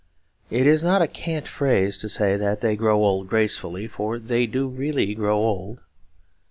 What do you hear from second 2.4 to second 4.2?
they grow old gracefully; for